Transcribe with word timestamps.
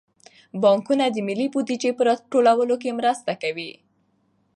بانکونه 0.61 1.05
د 1.09 1.17
ملي 1.27 1.47
بودیجې 1.53 1.91
په 1.97 2.01
راټولولو 2.09 2.75
کې 2.81 2.97
مرسته 2.99 3.31
کوي. 3.41 3.71